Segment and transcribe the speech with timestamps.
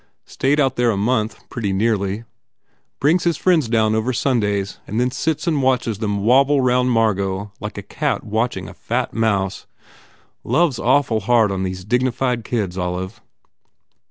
[0.25, 2.23] Stayed out there a month, pretty nearly.
[2.99, 7.51] Brings his friends down over Sundays and then sits and watches them wobble round Margot
[7.59, 9.67] like a cat watching a fat mouse.
[10.43, 13.21] Love s awful hard on these dignified kids, Olive."